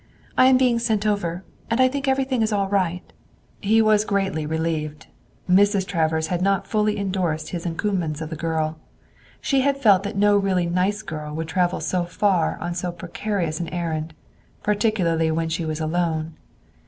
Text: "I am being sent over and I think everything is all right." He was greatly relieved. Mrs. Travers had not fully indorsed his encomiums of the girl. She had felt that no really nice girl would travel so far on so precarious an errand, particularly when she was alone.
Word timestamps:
"I 0.35 0.47
am 0.47 0.57
being 0.57 0.79
sent 0.79 1.05
over 1.05 1.43
and 1.69 1.79
I 1.79 1.87
think 1.87 2.07
everything 2.07 2.41
is 2.41 2.51
all 2.51 2.67
right." 2.67 3.03
He 3.59 3.83
was 3.83 4.03
greatly 4.03 4.47
relieved. 4.47 5.05
Mrs. 5.47 5.85
Travers 5.85 6.25
had 6.25 6.41
not 6.41 6.65
fully 6.65 6.97
indorsed 6.97 7.49
his 7.49 7.67
encomiums 7.67 8.19
of 8.19 8.31
the 8.31 8.35
girl. 8.35 8.79
She 9.41 9.61
had 9.61 9.77
felt 9.77 10.01
that 10.01 10.17
no 10.17 10.37
really 10.37 10.65
nice 10.65 11.03
girl 11.03 11.35
would 11.35 11.49
travel 11.49 11.79
so 11.81 12.05
far 12.05 12.57
on 12.59 12.73
so 12.73 12.91
precarious 12.91 13.59
an 13.59 13.69
errand, 13.69 14.15
particularly 14.63 15.29
when 15.29 15.49
she 15.49 15.65
was 15.65 15.79
alone. 15.79 16.35